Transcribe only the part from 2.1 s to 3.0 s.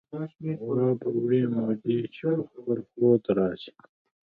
چې په خپل